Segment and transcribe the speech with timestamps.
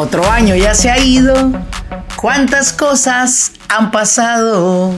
[0.00, 1.34] Otro año ya se ha ido.
[2.14, 4.94] ¿Cuántas cosas han pasado?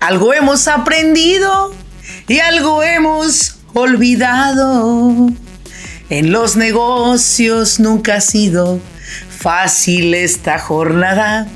[0.00, 1.74] Algo hemos aprendido
[2.26, 5.28] y algo hemos olvidado.
[6.08, 8.80] En los negocios nunca ha sido
[9.38, 11.46] fácil esta jornada,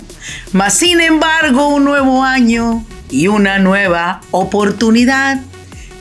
[0.52, 5.40] mas sin embargo un nuevo año y una nueva oportunidad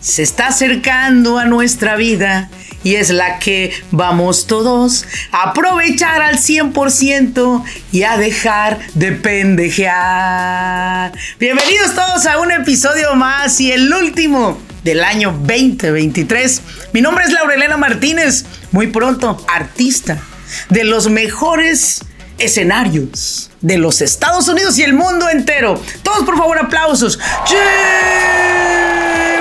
[0.02, 2.50] se está acercando a nuestra vida
[2.84, 11.12] y es la que vamos todos a aprovechar al 100% y a dejar de pendejear.
[11.40, 16.62] Bienvenidos todos a un episodio más y el último del año 2023.
[16.94, 20.22] Mi nombre es Laurelena Martínez, muy pronto artista
[20.70, 22.02] de los mejores
[22.38, 25.82] escenarios de los Estados Unidos y el mundo entero.
[26.04, 27.20] Todos por favor aplausos.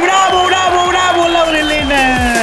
[0.02, 2.43] ¡Bravo, bravo, bravo, Laurelena!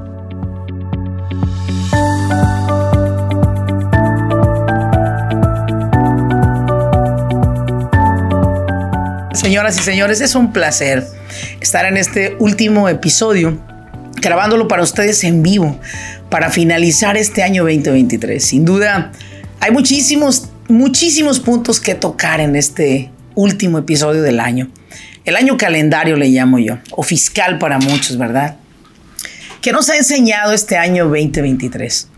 [9.33, 11.07] Señoras y señores, es un placer
[11.61, 13.57] estar en este último episodio,
[14.21, 15.79] grabándolo para ustedes en vivo,
[16.29, 18.43] para finalizar este año 2023.
[18.43, 19.13] Sin duda,
[19.61, 24.69] hay muchísimos, muchísimos puntos que tocar en este último episodio del año.
[25.23, 28.57] El año calendario le llamo yo, o fiscal para muchos, ¿verdad?
[29.61, 32.09] ¿Qué nos ha enseñado este año 2023?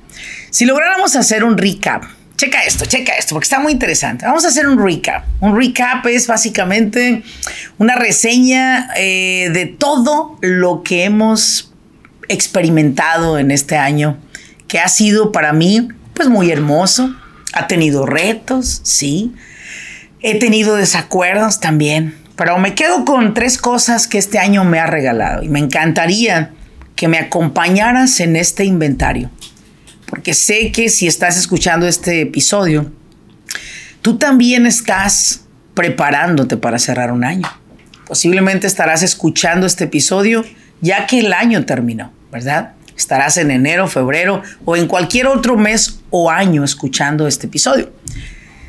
[0.50, 2.06] Si lográramos hacer un recap
[2.38, 4.26] checa esto, checa esto, porque está muy interesante.
[4.26, 5.26] Vamos a hacer un recap.
[5.40, 7.24] Un recap es básicamente
[7.78, 11.72] una reseña eh, de todo lo que hemos
[12.28, 14.18] experimentado en este año,
[14.68, 17.16] que ha sido para mí pues muy hermoso.
[17.54, 19.34] Ha tenido retos, sí.
[20.22, 22.16] He tenido desacuerdos también.
[22.36, 26.52] Pero me quedo con tres cosas que este año me ha regalado y me encantaría
[26.96, 29.30] que me acompañaras en este inventario
[30.14, 32.92] porque sé que si estás escuchando este episodio,
[34.04, 37.48] tú también estás preparándote para cerrar un año.
[38.06, 40.46] Posiblemente estarás escuchando este episodio
[40.82, 42.74] ya que el año terminó, ¿verdad?
[42.96, 47.92] Estarás en enero, febrero o en cualquier otro mes o año escuchando este episodio.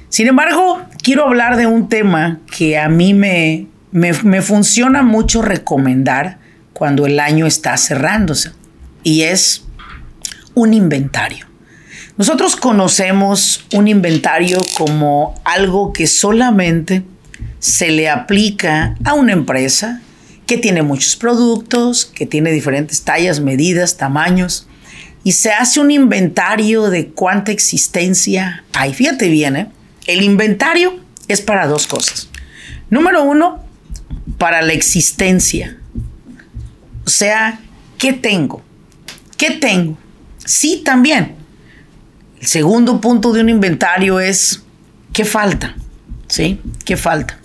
[0.08, 5.42] Sin embargo, quiero hablar de un tema que a mí me, me, me funciona mucho
[5.42, 6.38] recomendar
[6.72, 8.52] cuando el año está cerrándose
[9.02, 9.63] y es
[10.54, 11.46] un inventario.
[12.16, 17.02] Nosotros conocemos un inventario como algo que solamente
[17.58, 20.00] se le aplica a una empresa
[20.46, 24.68] que tiene muchos productos, que tiene diferentes tallas, medidas, tamaños,
[25.24, 28.92] y se hace un inventario de cuánta existencia hay.
[28.92, 29.68] Fíjate bien, ¿eh?
[30.06, 32.28] el inventario es para dos cosas.
[32.90, 33.64] Número uno,
[34.38, 35.78] para la existencia.
[37.06, 37.60] O sea,
[37.98, 38.62] ¿qué tengo?
[39.36, 39.98] ¿Qué tengo?
[40.44, 41.36] Sí, también.
[42.40, 44.62] El segundo punto de un inventario es
[45.12, 45.74] qué falta,
[46.28, 46.60] ¿sí?
[46.84, 47.38] ¿Qué falta?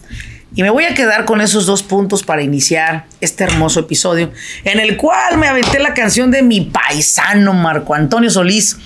[0.56, 4.32] Y me voy a quedar con esos dos puntos para iniciar este hermoso episodio,
[4.64, 8.78] en el cual me aventé la canción de mi paisano Marco Antonio Solís.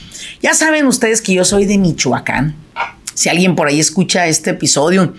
[0.41, 2.55] Ya saben ustedes que yo soy de Michoacán
[3.13, 5.13] si alguien por ahí escucha este episodio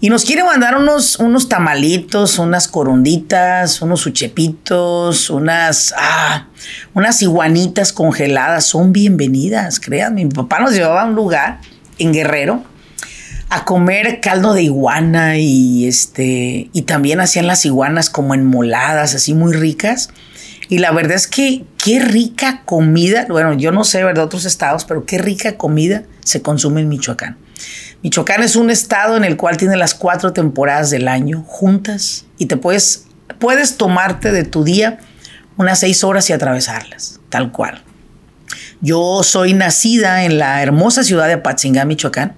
[0.00, 6.46] y nos quiere mandar unos, unos tamalitos, unas corunditas, unos uchepitos, unas, ah,
[6.94, 10.24] unas iguanitas congeladas, son bienvenidas, créanme.
[10.24, 11.60] Mi papá nos llevaba a un lugar
[11.98, 12.62] en Guerrero
[13.50, 19.34] a comer caldo de iguana y este y también hacían las iguanas como enmoladas, así
[19.34, 20.10] muy ricas.
[20.68, 24.26] Y la verdad es que qué rica comida, bueno, yo no sé, ¿verdad?
[24.26, 27.38] Otros estados, pero qué rica comida se consume en Michoacán.
[28.02, 32.46] Michoacán es un estado en el cual tiene las cuatro temporadas del año juntas y
[32.46, 33.06] te puedes,
[33.38, 34.98] puedes tomarte de tu día
[35.56, 37.82] unas seis horas y atravesarlas, tal cual.
[38.80, 42.34] Yo soy nacida en la hermosa ciudad de Apatzingán, Michoacán,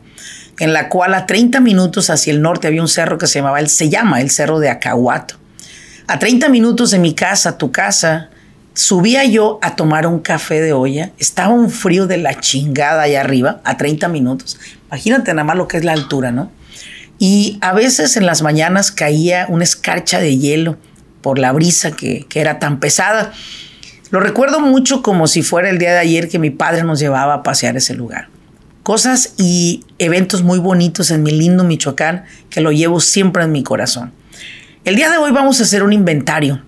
[0.58, 3.64] en la cual a 30 minutos hacia el norte había un cerro que se llamaba,
[3.66, 5.36] se llama el Cerro de Acahuato.
[6.06, 8.30] A 30 minutos de mi casa, tu casa,
[8.74, 11.12] subía yo a tomar un café de olla.
[11.18, 14.58] Estaba un frío de la chingada allá arriba, a 30 minutos.
[14.88, 16.50] Imagínate nada más lo que es la altura, ¿no?
[17.18, 20.78] Y a veces en las mañanas caía una escarcha de hielo
[21.20, 23.32] por la brisa que, que era tan pesada.
[24.10, 27.34] Lo recuerdo mucho como si fuera el día de ayer que mi padre nos llevaba
[27.34, 28.28] a pasear ese lugar.
[28.82, 33.62] Cosas y eventos muy bonitos en mi lindo Michoacán que lo llevo siempre en mi
[33.62, 34.12] corazón.
[34.84, 36.62] El día de hoy vamos a hacer un inventario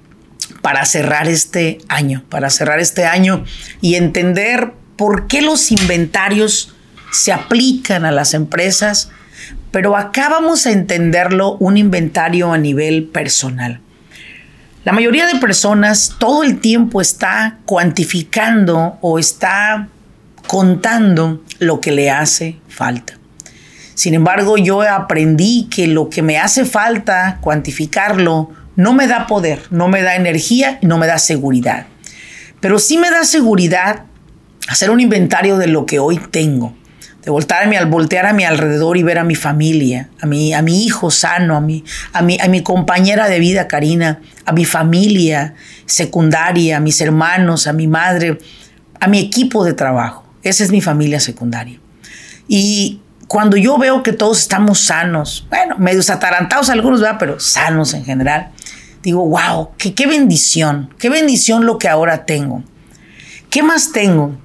[0.62, 3.44] para cerrar este año, para cerrar este año
[3.80, 6.74] y entender por qué los inventarios
[7.10, 9.10] se aplican a las empresas,
[9.70, 13.80] pero acá vamos a entenderlo un inventario a nivel personal.
[14.84, 19.88] La mayoría de personas todo el tiempo está cuantificando o está
[20.46, 23.14] contando lo que le hace falta.
[23.94, 29.62] Sin embargo, yo aprendí que lo que me hace falta cuantificarlo no me da poder,
[29.70, 31.86] no me da energía no me da seguridad.
[32.60, 34.04] Pero sí me da seguridad
[34.68, 36.74] hacer un inventario de lo que hoy tengo,
[37.24, 40.62] de voltearme al voltear a mi alrededor y ver a mi familia, a mi, a
[40.62, 44.64] mi hijo sano, a mi, a, mi, a mi compañera de vida Karina, a mi
[44.64, 45.54] familia
[45.86, 48.38] secundaria, a mis hermanos, a mi madre,
[49.00, 50.24] a mi equipo de trabajo.
[50.42, 51.78] Esa es mi familia secundaria.
[52.48, 57.16] Y cuando yo veo que todos estamos sanos, bueno, medios atarantados algunos, ¿verdad?
[57.18, 58.50] Pero sanos en general,
[59.02, 62.62] digo, wow, qué, qué bendición, qué bendición lo que ahora tengo.
[63.50, 64.36] ¿Qué más tengo?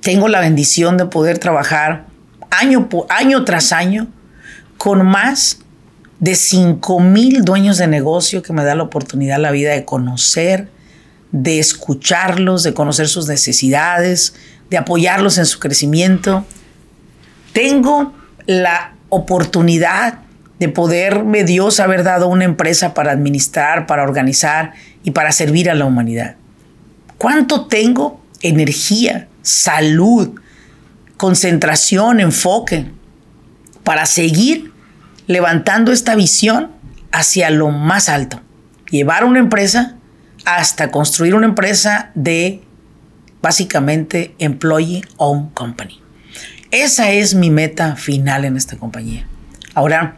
[0.00, 2.06] Tengo la bendición de poder trabajar
[2.50, 4.08] año, año tras año
[4.76, 5.60] con más
[6.20, 10.68] de 5 mil dueños de negocio que me da la oportunidad la vida de conocer,
[11.32, 14.34] de escucharlos, de conocer sus necesidades,
[14.70, 16.44] de apoyarlos en su crecimiento.
[17.52, 18.14] Tengo
[18.46, 20.20] la oportunidad
[20.58, 24.72] de poderme Dios haber dado una empresa para administrar, para organizar
[25.04, 26.36] y para servir a la humanidad.
[27.16, 28.20] ¿Cuánto tengo?
[28.42, 30.40] Energía, salud,
[31.16, 32.86] concentración, enfoque
[33.84, 34.72] para seguir
[35.26, 36.70] levantando esta visión
[37.12, 38.40] hacia lo más alto.
[38.90, 39.96] Llevar una empresa
[40.44, 42.62] hasta construir una empresa de
[43.42, 46.00] básicamente employee owned company.
[46.70, 49.26] Esa es mi meta final en esta compañía.
[49.74, 50.16] Ahora,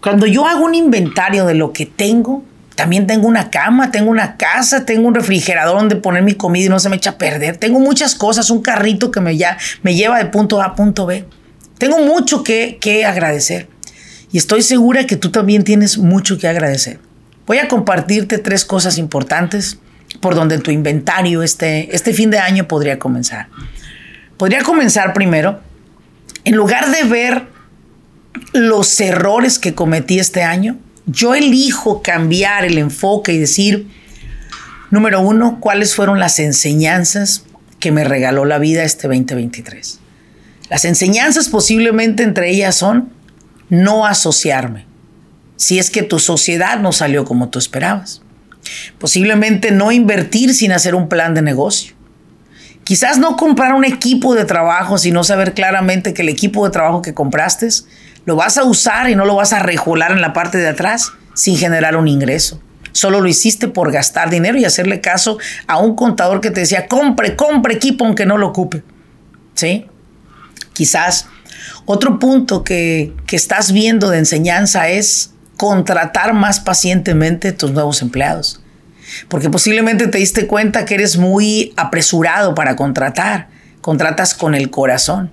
[0.00, 2.44] cuando yo hago un inventario de lo que tengo,
[2.74, 6.68] también tengo una cama, tengo una casa, tengo un refrigerador donde poner mi comida y
[6.70, 7.58] no se me echa a perder.
[7.58, 11.04] Tengo muchas cosas, un carrito que me, ya, me lleva de punto A a punto
[11.04, 11.26] B.
[11.76, 13.68] Tengo mucho que, que agradecer.
[14.32, 17.00] Y estoy segura que tú también tienes mucho que agradecer.
[17.46, 19.78] Voy a compartirte tres cosas importantes
[20.20, 23.48] por donde tu inventario este, este fin de año podría comenzar.
[24.38, 25.60] Podría comenzar primero,
[26.44, 27.49] en lugar de ver
[28.52, 33.88] los errores que cometí este año, yo elijo cambiar el enfoque y decir,
[34.90, 37.44] número uno, cuáles fueron las enseñanzas
[37.78, 39.98] que me regaló la vida este 2023.
[40.68, 43.10] Las enseñanzas posiblemente entre ellas son
[43.70, 44.86] no asociarme,
[45.56, 48.22] si es que tu sociedad no salió como tú esperabas.
[48.98, 51.94] Posiblemente no invertir sin hacer un plan de negocio.
[52.84, 57.02] Quizás no comprar un equipo de trabajo, sino saber claramente que el equipo de trabajo
[57.02, 57.68] que compraste
[58.24, 61.12] lo vas a usar y no lo vas a regular en la parte de atrás
[61.34, 62.60] sin generar un ingreso.
[62.92, 66.88] Solo lo hiciste por gastar dinero y hacerle caso a un contador que te decía,
[66.88, 68.82] compre, compre equipo aunque no lo ocupe.
[69.54, 69.86] ¿Sí?
[70.72, 71.28] Quizás
[71.84, 78.60] otro punto que, que estás viendo de enseñanza es contratar más pacientemente tus nuevos empleados.
[79.28, 83.48] Porque posiblemente te diste cuenta que eres muy apresurado para contratar.
[83.80, 85.32] Contratas con el corazón.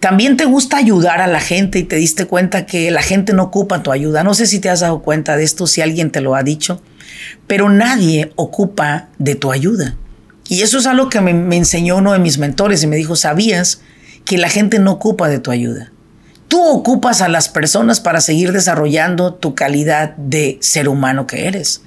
[0.00, 3.44] También te gusta ayudar a la gente y te diste cuenta que la gente no
[3.44, 4.22] ocupa tu ayuda.
[4.24, 6.82] No sé si te has dado cuenta de esto, si alguien te lo ha dicho,
[7.46, 9.96] pero nadie ocupa de tu ayuda.
[10.48, 13.16] Y eso es algo que me, me enseñó uno de mis mentores y me dijo,
[13.16, 13.80] ¿sabías
[14.24, 15.90] que la gente no ocupa de tu ayuda?
[16.54, 21.80] Tú ocupas a las personas para seguir desarrollando tu calidad de ser humano que eres.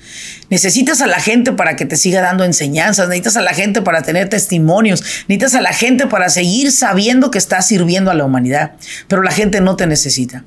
[0.49, 4.01] Necesitas a la gente para que te siga dando enseñanzas, necesitas a la gente para
[4.01, 8.73] tener testimonios, necesitas a la gente para seguir sabiendo que estás sirviendo a la humanidad,
[9.07, 10.43] pero la gente no te necesita.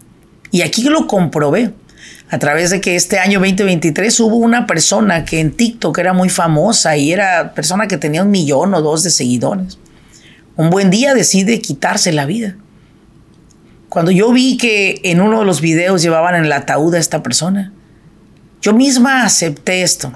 [0.51, 1.73] Y aquí lo comprobé
[2.29, 6.29] a través de que este año 2023 hubo una persona que en TikTok era muy
[6.29, 9.79] famosa y era persona que tenía un millón o dos de seguidores.
[10.57, 12.57] Un buen día decide quitarse la vida.
[13.91, 17.25] Cuando yo vi que en uno de los videos llevaban en el ataúd a esta
[17.25, 17.73] persona,
[18.63, 20.13] yo misma acepté esto.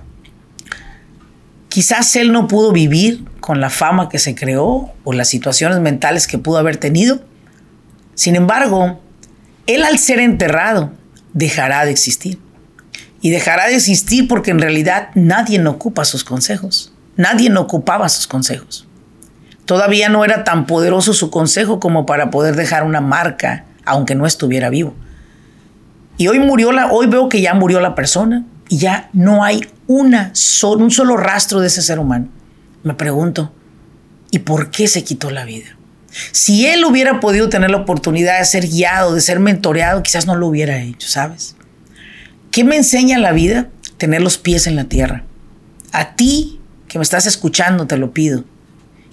[1.69, 6.29] Quizás él no pudo vivir con la fama que se creó o las situaciones mentales
[6.29, 7.25] que pudo haber tenido.
[8.15, 9.01] Sin embargo,
[9.67, 10.93] él al ser enterrado
[11.33, 12.39] dejará de existir.
[13.23, 16.93] Y dejará de existir porque en realidad nadie no ocupa sus consejos.
[17.17, 18.87] Nadie no ocupaba sus consejos.
[19.65, 24.27] Todavía no era tan poderoso su consejo como para poder dejar una marca, aunque no
[24.27, 24.95] estuviera vivo.
[26.17, 29.67] Y hoy murió la, hoy veo que ya murió la persona y ya no hay
[29.87, 32.29] una un solo rastro de ese ser humano.
[32.83, 33.53] me pregunto,
[34.31, 35.77] ¿y por qué se quitó la vida?
[36.33, 40.37] Si él hubiera podido tener la oportunidad de ser guiado, de ser mentoreado, quizás no
[40.37, 41.57] lo hubiera hecho, ¿sabes?
[42.51, 43.69] ¿Qué me enseña la vida?
[43.97, 45.25] Tener los pies en la tierra.
[45.93, 48.45] A ti que me estás escuchando, te lo pido.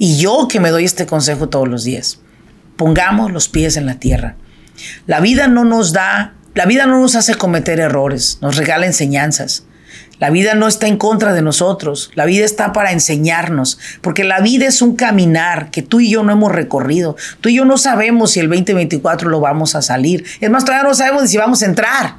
[0.03, 2.21] Y yo que me doy este consejo todos los días.
[2.75, 4.35] Pongamos los pies en la tierra.
[5.05, 9.67] La vida no nos da, la vida no nos hace cometer errores, nos regala enseñanzas.
[10.17, 14.39] La vida no está en contra de nosotros, la vida está para enseñarnos, porque la
[14.39, 17.15] vida es un caminar que tú y yo no hemos recorrido.
[17.39, 20.25] Tú y yo no sabemos si el 2024 lo vamos a salir.
[20.39, 22.15] Es más, todavía no sabemos si vamos a entrar.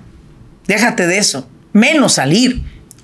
[0.68, 2.62] Déjate de eso, menos salir.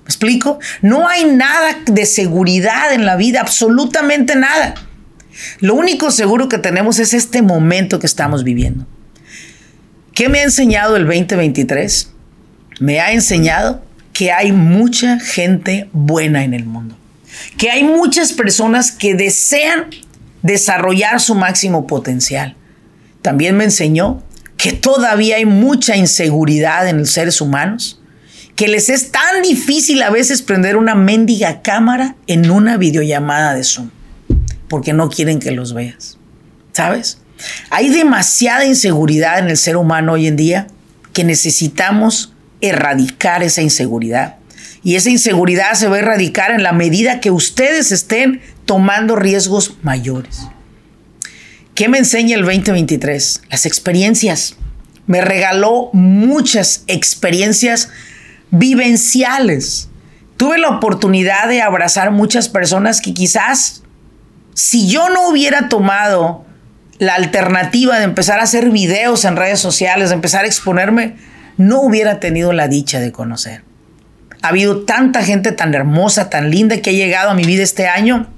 [0.08, 0.58] ¿Me explico?
[0.80, 4.72] No hay nada de seguridad en la vida, absolutamente nada.
[5.60, 8.86] Lo único seguro que tenemos es este momento que estamos viviendo.
[10.14, 12.10] ¿Qué me ha enseñado el 2023?
[12.80, 13.84] Me ha enseñado
[14.14, 16.96] que hay mucha gente buena en el mundo,
[17.58, 19.90] que hay muchas personas que desean
[20.42, 22.56] desarrollar su máximo potencial.
[23.20, 24.22] También me enseñó
[24.56, 27.97] que todavía hay mucha inseguridad en los seres humanos,
[28.58, 33.62] que les es tan difícil a veces prender una mendiga cámara en una videollamada de
[33.62, 33.90] Zoom,
[34.68, 36.18] porque no quieren que los veas.
[36.72, 37.18] ¿Sabes?
[37.70, 40.66] Hay demasiada inseguridad en el ser humano hoy en día
[41.12, 44.38] que necesitamos erradicar esa inseguridad.
[44.82, 49.76] Y esa inseguridad se va a erradicar en la medida que ustedes estén tomando riesgos
[49.82, 50.48] mayores.
[51.76, 53.42] ¿Qué me enseña el 2023?
[53.50, 54.56] Las experiencias.
[55.06, 57.90] Me regaló muchas experiencias
[58.50, 59.88] vivenciales.
[60.36, 63.82] Tuve la oportunidad de abrazar muchas personas que quizás
[64.54, 66.44] si yo no hubiera tomado
[66.98, 71.16] la alternativa de empezar a hacer videos en redes sociales, de empezar a exponerme,
[71.56, 73.62] no hubiera tenido la dicha de conocer.
[74.42, 77.88] Ha habido tanta gente tan hermosa, tan linda que ha llegado a mi vida este
[77.88, 78.28] año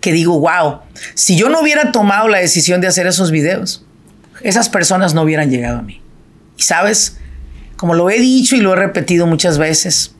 [0.00, 0.80] que digo, wow,
[1.14, 3.84] si yo no hubiera tomado la decisión de hacer esos videos,
[4.42, 6.00] esas personas no hubieran llegado a mí.
[6.56, 7.18] Y sabes,
[7.80, 10.14] como lo he dicho y lo he repetido muchas veces,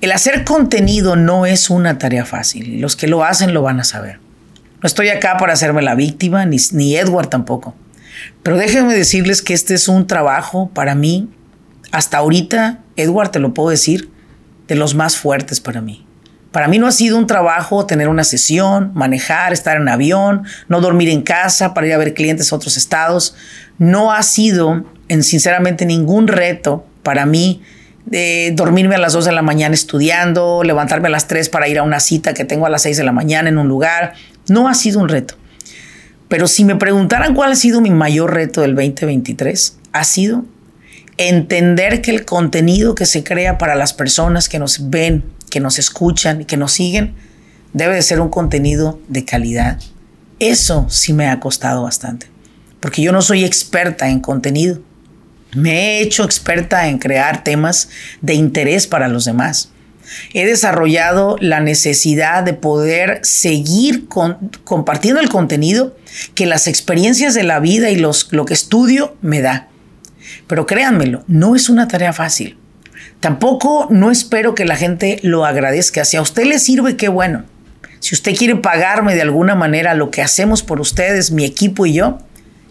[0.00, 2.80] el hacer contenido no es una tarea fácil.
[2.80, 4.18] Los que lo hacen lo van a saber.
[4.80, 7.74] No estoy acá para hacerme la víctima, ni, ni Edward tampoco.
[8.42, 11.28] Pero déjenme decirles que este es un trabajo para mí,
[11.92, 14.08] hasta ahorita, Edward, te lo puedo decir,
[14.66, 16.06] de los más fuertes para mí.
[16.54, 20.80] Para mí no ha sido un trabajo tener una sesión, manejar, estar en avión, no
[20.80, 23.34] dormir en casa para ir a ver clientes a otros estados.
[23.78, 27.62] No ha sido, en sinceramente, ningún reto para mí
[28.06, 31.78] de dormirme a las 2 de la mañana estudiando, levantarme a las 3 para ir
[31.78, 34.14] a una cita que tengo a las 6 de la mañana en un lugar.
[34.48, 35.34] No ha sido un reto.
[36.28, 40.44] Pero si me preguntaran cuál ha sido mi mayor reto del 2023, ha sido
[41.16, 45.78] entender que el contenido que se crea para las personas que nos ven, que nos
[45.78, 47.14] escuchan y que nos siguen,
[47.72, 49.78] debe de ser un contenido de calidad.
[50.40, 52.26] Eso sí me ha costado bastante,
[52.84, 54.78] porque yo no soy experta en contenido.
[55.54, 57.88] Me he hecho experta en crear temas
[58.20, 59.70] de interés para los demás
[60.34, 65.96] he desarrollado la necesidad de poder seguir compartiendo el contenido
[66.34, 69.68] que las experiencias de la vida y los, lo que estudio me da.
[70.46, 72.58] Pero créanmelo, no es una tarea fácil.
[73.20, 76.04] Tampoco no espero que la gente lo agradezca.
[76.04, 77.44] Si a usted le sirve, qué bueno.
[78.00, 81.94] Si usted quiere pagarme de alguna manera lo que hacemos por ustedes, mi equipo y
[81.94, 82.18] yo,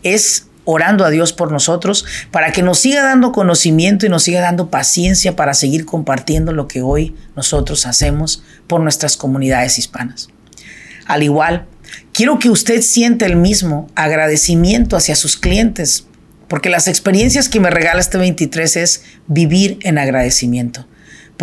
[0.04, 4.42] es orando a Dios por nosotros para que nos siga dando conocimiento y nos siga
[4.42, 10.30] dando paciencia para seguir compartiendo lo que hoy nosotros hacemos por nuestras comunidades hispanas.
[11.06, 11.66] Al igual,
[12.14, 16.08] quiero que usted sienta el mismo agradecimiento hacia sus clientes,
[16.48, 20.88] porque las experiencias que me regala este 23 es vivir en agradecimiento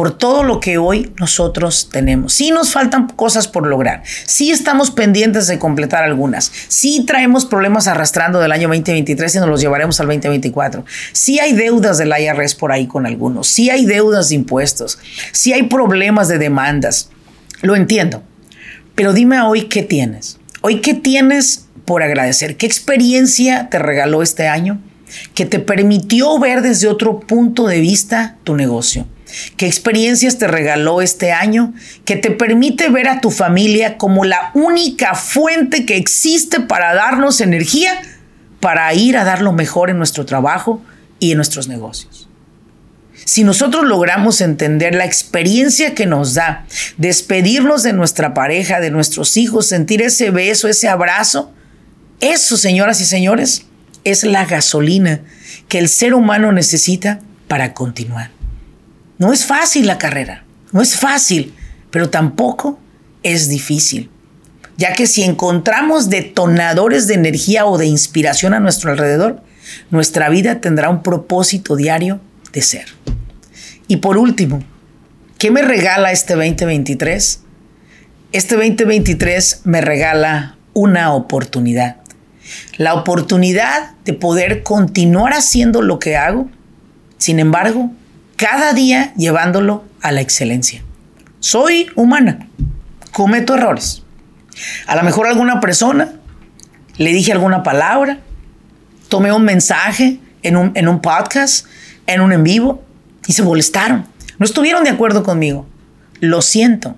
[0.00, 2.32] por todo lo que hoy nosotros tenemos.
[2.32, 7.86] Sí nos faltan cosas por lograr, sí estamos pendientes de completar algunas, sí traemos problemas
[7.86, 10.86] arrastrando del año 2023 y nos los llevaremos al 2024.
[11.12, 14.98] Sí hay deudas del IRS por ahí con algunos, sí hay deudas de impuestos,
[15.32, 17.10] sí hay problemas de demandas.
[17.60, 18.22] Lo entiendo,
[18.94, 20.38] pero dime hoy qué tienes.
[20.62, 22.56] Hoy qué tienes por agradecer.
[22.56, 24.80] ¿Qué experiencia te regaló este año
[25.34, 29.04] que te permitió ver desde otro punto de vista tu negocio?
[29.56, 34.50] ¿Qué experiencias te regaló este año que te permite ver a tu familia como la
[34.54, 38.00] única fuente que existe para darnos energía
[38.60, 40.82] para ir a dar lo mejor en nuestro trabajo
[41.18, 42.28] y en nuestros negocios?
[43.24, 46.64] Si nosotros logramos entender la experiencia que nos da
[46.96, 51.52] despedirnos de nuestra pareja, de nuestros hijos, sentir ese beso, ese abrazo,
[52.20, 53.66] eso, señoras y señores,
[54.04, 55.20] es la gasolina
[55.68, 58.30] que el ser humano necesita para continuar.
[59.20, 61.54] No es fácil la carrera, no es fácil,
[61.90, 62.80] pero tampoco
[63.22, 64.08] es difícil,
[64.78, 69.42] ya que si encontramos detonadores de energía o de inspiración a nuestro alrededor,
[69.90, 72.18] nuestra vida tendrá un propósito diario
[72.54, 72.86] de ser.
[73.88, 74.64] Y por último,
[75.36, 77.40] ¿qué me regala este 2023?
[78.32, 81.96] Este 2023 me regala una oportunidad.
[82.78, 86.48] La oportunidad de poder continuar haciendo lo que hago,
[87.18, 87.90] sin embargo,
[88.40, 90.82] cada día llevándolo a la excelencia.
[91.40, 92.48] Soy humana,
[93.12, 94.02] cometo errores.
[94.86, 96.14] A lo mejor alguna persona
[96.96, 98.20] le dije alguna palabra,
[99.10, 101.66] tomé un mensaje en un, en un podcast,
[102.06, 102.82] en un en vivo,
[103.26, 104.06] y se molestaron.
[104.38, 105.68] No estuvieron de acuerdo conmigo.
[106.20, 106.96] Lo siento.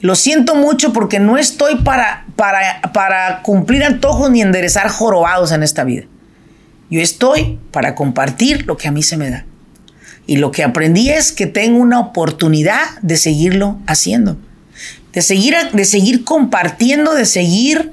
[0.00, 5.62] Lo siento mucho porque no estoy para, para, para cumplir antojos ni enderezar jorobados en
[5.62, 6.04] esta vida.
[6.88, 9.44] Yo estoy para compartir lo que a mí se me da.
[10.26, 14.36] Y lo que aprendí es que tengo una oportunidad de seguirlo haciendo.
[15.12, 17.92] De seguir, de seguir compartiendo, de seguir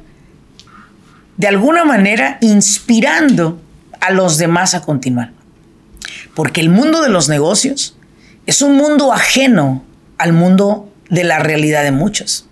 [1.37, 3.61] de alguna manera inspirando
[4.01, 5.31] a los demás a continuar.
[6.35, 7.95] Porque el mundo de los negocios
[8.45, 9.83] es un mundo ajeno
[10.17, 12.47] al mundo de la realidad de muchos.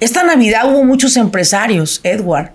[0.00, 2.52] Esta Navidad hubo muchos empresarios, Edward,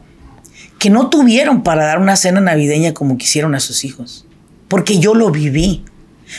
[0.77, 4.25] que no tuvieron para dar una cena navideña como quisieron a sus hijos.
[4.68, 5.84] Porque yo lo viví.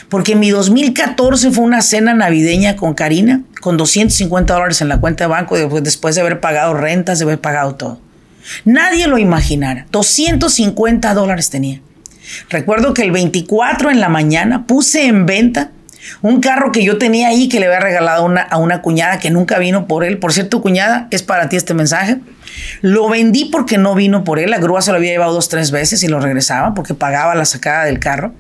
[0.09, 5.25] Porque mi 2014 fue una cena navideña con Karina, con 250 dólares en la cuenta
[5.25, 8.01] de banco, después de haber pagado rentas, de haber pagado todo.
[8.65, 9.87] Nadie lo imaginara.
[9.91, 11.81] 250 dólares tenía.
[12.49, 15.73] Recuerdo que el 24 en la mañana puse en venta
[16.23, 19.59] un carro que yo tenía ahí que le había regalado a una cuñada que nunca
[19.59, 20.19] vino por él.
[20.19, 22.19] Por cierto, cuñada, es para ti este mensaje.
[22.81, 24.51] Lo vendí porque no vino por él.
[24.51, 27.45] La grúa se lo había llevado dos, tres veces y lo regresaba porque pagaba la
[27.45, 28.33] sacada del carro.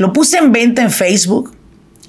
[0.00, 1.54] Lo puse en venta en Facebook.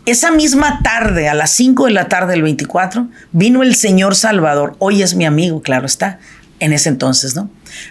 [0.05, 4.77] Esa misma tarde, a las 5 de la tarde del 24, vino el señor Salvador.
[4.79, 6.17] Hoy es mi amigo, claro está,
[6.62, 7.50] en ese entonces, ¿no?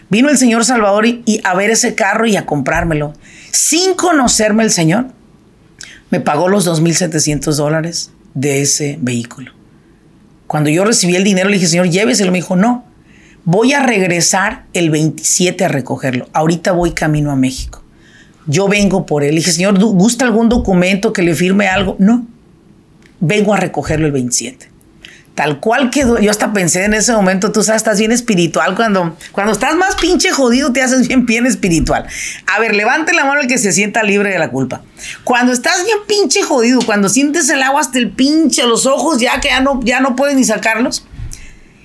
[0.09, 3.13] Vino el señor Salvador y a ver ese carro y a comprármelo.
[3.51, 5.09] Sin conocerme el señor,
[6.09, 9.53] me pagó los 2.700 dólares de ese vehículo.
[10.47, 12.33] Cuando yo recibí el dinero, le dije, Señor, lléveselo.
[12.33, 12.87] Me dijo, no,
[13.45, 16.27] voy a regresar el 27 a recogerlo.
[16.33, 17.80] Ahorita voy camino a México.
[18.51, 19.31] Yo vengo por él.
[19.31, 21.97] Le dije, Señor, ¿gusta algún documento que le firme algo?
[21.99, 22.27] No,
[23.21, 24.71] vengo a recogerlo el 27
[25.41, 26.19] tal cual quedó.
[26.19, 28.75] Yo hasta pensé en ese momento, tú sabes, estás bien espiritual.
[28.77, 32.07] Cuando, cuando estás más pinche jodido, te haces bien, bien espiritual.
[32.47, 34.83] A ver, levante la mano el que se sienta libre de la culpa.
[35.25, 39.41] Cuando estás bien pinche jodido, cuando sientes el agua hasta el pinche, los ojos ya
[39.41, 41.07] que ya no, ya no puedes ni sacarlos,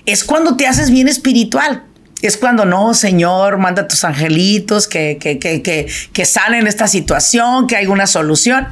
[0.05, 1.85] es cuando te haces bien espiritual.
[2.27, 6.87] Es cuando no, Señor, manda a tus angelitos que, que, que, que, que sanen esta
[6.87, 8.67] situación, que hay una solución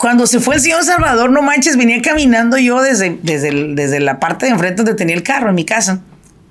[0.00, 4.18] cuando se fue el señor Salvador, no manches, venía caminando yo desde, desde, desde la
[4.18, 6.00] parte de enfrente donde tenía el carro, en mi casa.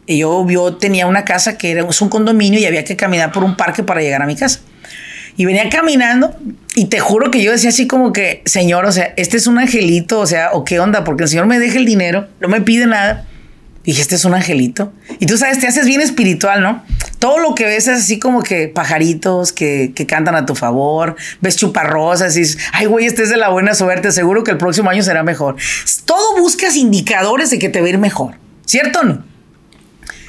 [0.06, 3.44] Y yo, yo tenía una casa que era un condominio y había que caminar por
[3.44, 4.60] un parque para llegar a mi casa.
[5.36, 6.36] Y venía caminando
[6.76, 9.58] y te juro que yo decía así como que, señor, o sea, este es un
[9.58, 12.62] angelito, o sea, o qué onda, porque el señor me deja el dinero, no me
[12.62, 13.26] pide nada
[13.89, 14.91] dije, este es un angelito.
[15.19, 16.84] Y tú sabes, te haces bien espiritual, ¿no?
[17.19, 21.58] Todo lo que ves es así como que pajaritos que, cantan a tu favor, ves
[21.58, 24.89] chuparrosas y dices, ay, güey, este es de la buena suerte, seguro que el próximo
[24.89, 25.56] año será mejor.
[26.06, 29.23] Todo buscas indicadores de que te va a ir mejor, ¿cierto no?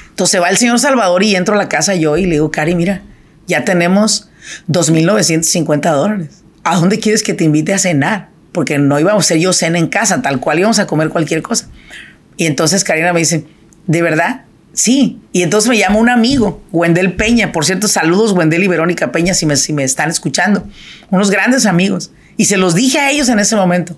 [0.09, 2.75] Entonces va el señor Salvador y entro a la casa yo y le digo, Cari,
[2.75, 3.01] mira,
[3.47, 4.29] ya tenemos
[4.69, 6.43] 2.950 dólares.
[6.63, 8.29] ¿A dónde quieres que te invite a cenar?
[8.51, 11.41] Porque no íbamos a hacer yo cena en casa, tal cual íbamos a comer cualquier
[11.41, 11.69] cosa.
[12.41, 13.45] Y entonces Karina me dice,
[13.85, 14.45] ¿de verdad?
[14.73, 15.21] Sí.
[15.31, 17.51] Y entonces me llama un amigo, Wendel Peña.
[17.51, 20.67] Por cierto, saludos Wendel y Verónica Peña si me, si me están escuchando.
[21.11, 22.11] Unos grandes amigos.
[22.37, 23.95] Y se los dije a ellos en ese momento.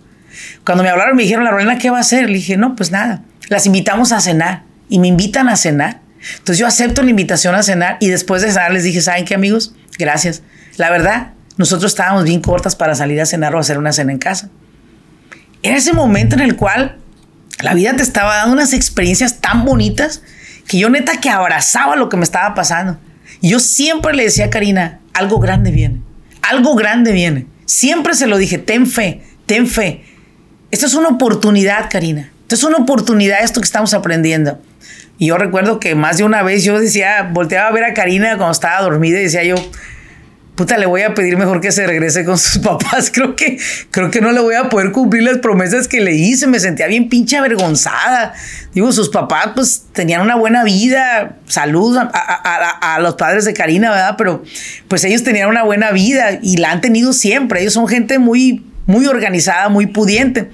[0.65, 2.27] Cuando me hablaron, me dijeron, la Rolena, ¿qué va a hacer?
[2.27, 3.23] Le dije, no, pues nada.
[3.47, 4.63] Las invitamos a cenar.
[4.89, 6.01] Y me invitan a cenar.
[6.39, 9.35] Entonces yo acepto la invitación a cenar y después de cenar les dije, ¿saben qué
[9.35, 9.73] amigos?
[9.97, 10.43] Gracias.
[10.75, 14.19] La verdad, nosotros estábamos bien cortas para salir a cenar o hacer una cena en
[14.19, 14.49] casa.
[15.61, 16.97] Era ese momento en el cual
[17.61, 20.21] la vida te estaba dando unas experiencias tan bonitas
[20.67, 22.97] que yo neta que abrazaba lo que me estaba pasando.
[23.41, 26.01] Y yo siempre le decía a Karina, algo grande viene,
[26.41, 27.47] algo grande viene.
[27.65, 30.03] Siempre se lo dije, ten fe, ten fe.
[30.71, 32.31] Esto es una oportunidad, Karina.
[32.43, 34.59] Esto es una oportunidad, esto que estamos aprendiendo.
[35.17, 38.37] Y yo recuerdo que más de una vez yo decía, volteaba a ver a Karina
[38.37, 39.55] cuando estaba dormida y decía yo,
[40.55, 43.11] puta, le voy a pedir mejor que se regrese con sus papás.
[43.13, 43.57] Creo que,
[43.91, 46.47] creo que no le voy a poder cumplir las promesas que le hice.
[46.47, 48.33] Me sentía bien pinche avergonzada.
[48.73, 51.37] Digo, sus papás pues tenían una buena vida.
[51.47, 54.15] Salud a, los padres de Karina, ¿verdad?
[54.17, 54.43] Pero
[54.87, 57.61] pues ellos tenían una buena vida y la han tenido siempre.
[57.61, 60.49] Ellos son gente muy, muy organizada, muy pudiente.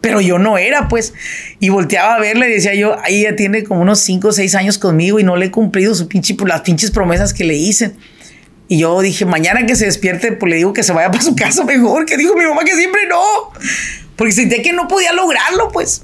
[0.00, 1.14] pero yo no era, pues.
[1.60, 4.78] Y volteaba a verla y decía yo, ella tiene como unos 5 o 6 años
[4.78, 7.92] conmigo y no le he cumplido su pinche, las pinches promesas que le hice.
[8.68, 11.36] Y yo dije, mañana que se despierte, pues le digo que se vaya para su
[11.36, 13.22] casa mejor, que dijo mi mamá que siempre no.
[14.16, 16.02] Porque sentía que no podía lograrlo, pues.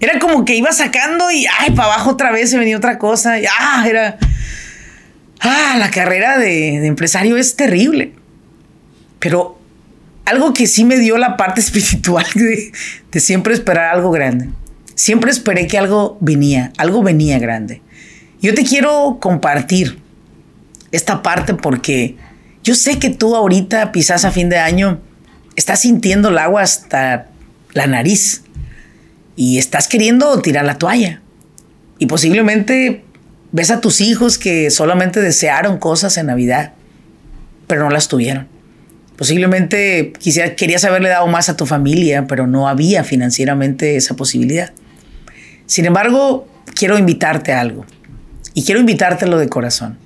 [0.00, 3.40] Era como que iba sacando y, ay, para abajo otra vez se venía otra cosa.
[3.40, 4.18] Y, ah, era...
[5.40, 8.12] Ah, la carrera de, de empresario es terrible.
[9.18, 9.58] Pero
[10.28, 12.72] algo que sí me dio la parte espiritual de,
[13.20, 14.50] siempre esperar algo grande.
[14.94, 17.82] Siempre esperé que algo venía, algo venía grande.
[18.40, 19.98] Yo te quiero compartir
[20.92, 22.16] esta parte porque
[22.62, 25.00] yo sé que tú ahorita, quizás a fin de año,
[25.56, 27.28] estás sintiendo el agua hasta
[27.72, 28.42] la nariz
[29.36, 31.22] y estás queriendo tirar la toalla.
[31.98, 33.04] Y posiblemente
[33.52, 36.74] ves a tus hijos que solamente desearon cosas en Navidad,
[37.66, 38.48] pero no las tuvieron.
[39.16, 44.72] Posiblemente quisiera, querías haberle dado más a tu familia, pero no había financieramente esa posibilidad.
[45.66, 47.84] Sin embargo, quiero invitarte a algo.
[48.54, 49.98] Y quiero invitártelo de corazón.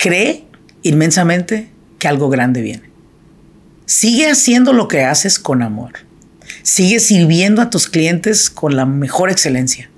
[0.00, 0.46] Cree
[0.82, 2.90] inmensamente que algo grande viene.
[3.84, 5.92] Sigue haciendo lo que haces con amor.
[6.62, 9.90] Sigue sirviendo a tus clientes con la mejor excelencia.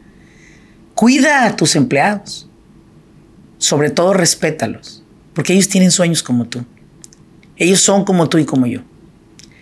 [0.96, 2.50] Cuida a tus empleados.
[3.58, 6.64] Sobre todo, respétalos, porque ellos tienen sueños como tú.
[7.56, 8.80] Ellos son como tú y como yo.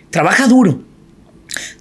[0.09, 0.83] Trabaja duro.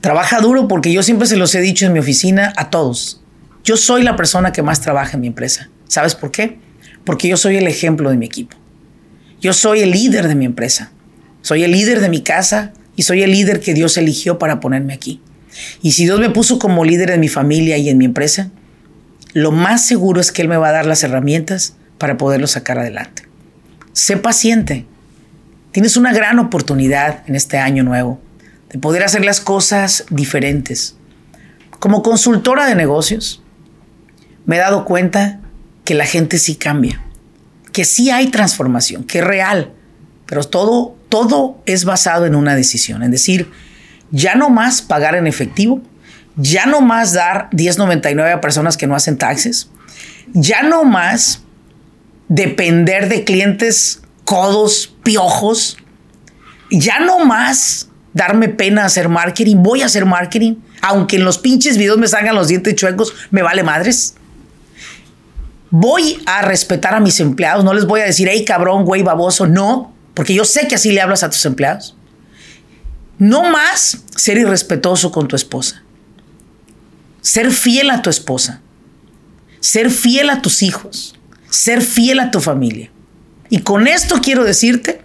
[0.02, 3.22] Trabaja duro porque yo siempre se los he dicho en mi oficina a todos.
[3.64, 5.70] Yo soy la persona que más trabaja en mi empresa.
[5.88, 6.58] ¿Sabes por qué?
[7.04, 8.56] Porque yo soy el ejemplo de mi equipo.
[9.40, 10.92] Yo soy el líder de mi empresa.
[11.42, 14.92] Soy el líder de mi casa y soy el líder que Dios eligió para ponerme
[14.92, 15.20] aquí.
[15.82, 18.50] Y si Dios me puso como líder en mi familia y en mi empresa,
[19.32, 22.78] lo más seguro es que Él me va a dar las herramientas para poderlo sacar
[22.78, 23.22] adelante.
[23.92, 24.86] Sé paciente,
[25.72, 28.20] Tienes una gran oportunidad en este año nuevo
[28.70, 30.96] de poder hacer las cosas diferentes.
[31.78, 33.40] Como consultora de negocios,
[34.46, 35.40] me he dado cuenta
[35.84, 37.02] que la gente sí cambia,
[37.72, 39.72] que sí hay transformación, que es real,
[40.26, 43.50] pero todo, todo es basado en una decisión, en decir,
[44.10, 45.82] ya no más pagar en efectivo,
[46.36, 49.70] ya no más dar 10.99 a personas que no hacen taxes,
[50.32, 51.42] ya no más
[52.28, 55.76] depender de clientes codos, piojos.
[56.70, 61.76] Ya no más darme pena hacer marketing, voy a hacer marketing, aunque en los pinches
[61.76, 64.14] videos me salgan los dientes chuecos, me vale madres.
[65.70, 69.46] Voy a respetar a mis empleados, no les voy a decir, hey cabrón, güey, baboso,
[69.46, 71.96] no, porque yo sé que así le hablas a tus empleados.
[73.18, 75.83] No más ser irrespetuoso con tu esposa.
[77.20, 78.61] Ser fiel a tu esposa.
[79.61, 81.18] Ser fiel a tus hijos.
[81.50, 82.90] Ser fiel a tu familia.
[83.50, 85.02] Y con esto quiero decirte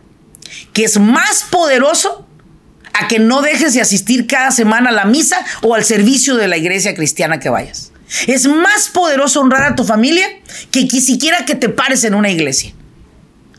[0.72, 2.26] que es más poderoso
[2.94, 6.48] a que no dejes de asistir cada semana a la misa o al servicio de
[6.48, 7.92] la iglesia cristiana que vayas.
[8.28, 10.28] Es más poderoso honrar a tu familia
[10.72, 12.74] que siquiera que te pares en una iglesia.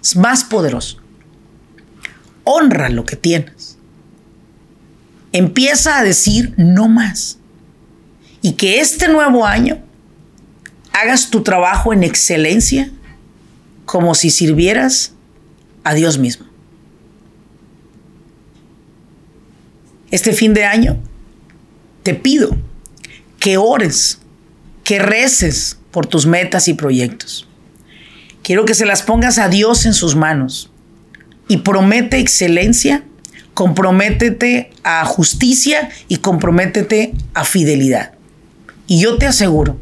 [0.01, 0.99] Es más poderoso.
[2.45, 3.77] Honra lo que tienes.
[5.33, 7.39] Empieza a decir no más.
[8.41, 9.83] Y que este nuevo año
[10.93, 12.91] hagas tu trabajo en excelencia
[13.85, 15.13] como si sirvieras
[15.85, 16.47] a Dios mismo.
[20.11, 20.97] Este fin de año
[22.03, 22.57] te pido
[23.41, 24.19] que ores,
[24.87, 27.49] que reces por tus metas y proyectos.
[28.45, 30.71] Quiero que se las pongas a Dios en sus manos
[31.49, 33.03] y promete excelencia,
[33.53, 38.13] comprométete a justicia y comprométete a fidelidad.
[38.87, 39.77] Y yo te aseguro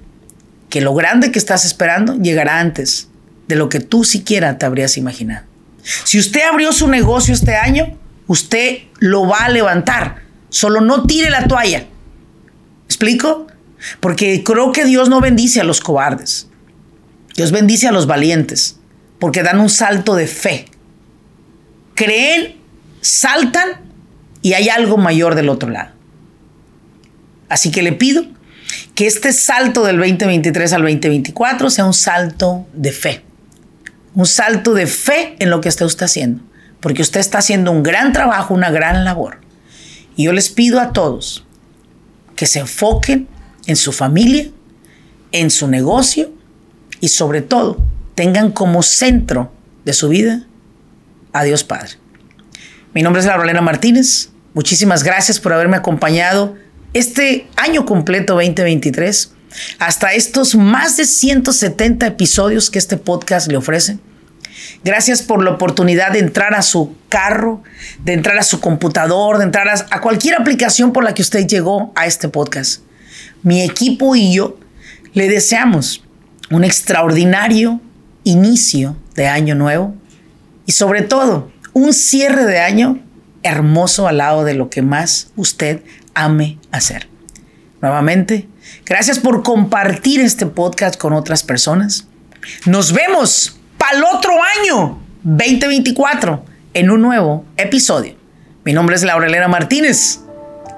[0.70, 3.08] que lo grande que estás esperando llegará antes
[3.46, 5.44] de lo que tú siquiera te habrías imaginado.
[5.82, 10.22] Si usted abrió su negocio este año, usted lo va a levantar.
[10.48, 11.84] Solo no tire la toalla.
[12.86, 13.48] ¿Explico?
[14.00, 16.48] Porque creo que Dios no bendice a los cobardes.
[17.34, 18.78] Dios bendice a los valientes,
[19.18, 20.66] porque dan un salto de fe.
[21.94, 22.56] Creen,
[23.00, 23.90] saltan
[24.42, 25.92] y hay algo mayor del otro lado.
[27.48, 28.24] Así que le pido
[28.94, 33.24] que este salto del 2023 al 2024 sea un salto de fe
[34.14, 36.42] un salto de fe en lo que usted está haciendo,
[36.80, 39.40] porque usted está haciendo un gran trabajo, una gran labor.
[40.16, 41.44] Y yo les pido a todos
[42.36, 43.28] que se enfoquen
[43.66, 44.48] en su familia,
[45.32, 46.32] en su negocio
[47.00, 49.52] y sobre todo tengan como centro
[49.84, 50.46] de su vida
[51.32, 51.92] a Dios Padre.
[52.94, 54.30] Mi nombre es Laurelena Martínez.
[54.54, 56.54] Muchísimas gracias por haberme acompañado
[56.92, 59.32] este año completo 2023
[59.78, 63.98] hasta estos más de 170 episodios que este podcast le ofrece.
[64.84, 67.62] Gracias por la oportunidad de entrar a su carro,
[68.00, 71.92] de entrar a su computador, de entrar a, cualquier aplicación por la que usted llegó
[71.94, 72.82] a este podcast.
[73.44, 74.56] Mi equipo y yo
[75.12, 76.02] le deseamos
[76.50, 77.80] un extraordinario
[78.24, 79.94] inicio de año nuevo
[80.64, 83.00] y sobre todo un cierre de año
[83.42, 85.82] hermoso al lado de lo que más usted
[86.14, 87.06] ame hacer.
[87.82, 88.48] Nuevamente,
[88.86, 92.08] gracias por compartir este podcast con otras personas.
[92.64, 98.16] Nos vemos para el otro año 2024 en un nuevo episodio.
[98.64, 100.20] Mi nombre es Laurelena Martínez,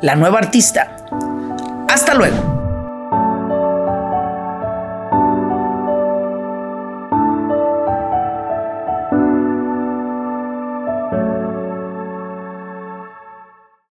[0.03, 1.07] la nueva artista.
[1.89, 2.56] Hasta luego.